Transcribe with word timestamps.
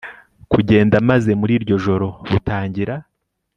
kugenda 0.51 0.95
maze 1.09 1.31
muri 1.39 1.53
iryo 1.59 1.75
joro 1.85 2.07
butangira 2.31 2.95